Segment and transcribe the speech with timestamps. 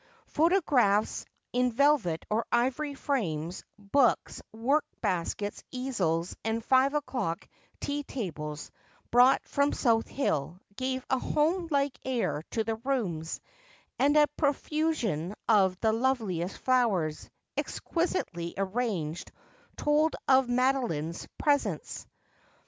[0.25, 7.47] Photographs in velvet or ivory frames, books, work baskets, easels, and five o'clock
[7.79, 8.71] tea tables,
[9.11, 13.39] brought from South Hill, gave a home like air to the rooms;
[13.99, 19.31] and a profusion of the loveliest flowers, exquisitely arranged,
[19.77, 22.07] told of Madoline's presence.